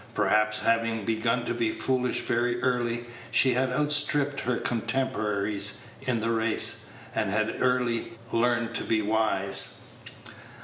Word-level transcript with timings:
Perhaps, 0.15 0.57
having 0.61 1.05
begun 1.05 1.45
to 1.45 1.53
be 1.53 1.69
foolish 1.69 2.21
very 2.21 2.59
early, 2.63 3.05
she 3.29 3.53
had 3.53 3.69
outstripped 3.71 4.39
her 4.39 4.57
contemporaries 4.57 5.77
in 6.01 6.19
the 6.21 6.31
race, 6.31 6.87
and 7.13 7.29
had 7.29 7.61
early 7.61 8.13
learned 8.31 8.73
to 8.73 8.83
be 8.83 9.03
wise. 9.03 9.83